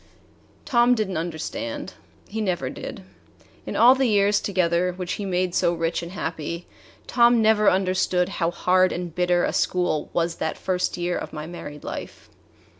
[0.65, 1.93] Tom did n't understand.
[2.27, 3.03] He never did.
[3.67, 6.65] In all the years together, which he made so rich and happy,
[7.05, 11.45] Tom never understood how hard and bitter a school was that first year of my
[11.45, 12.31] married life.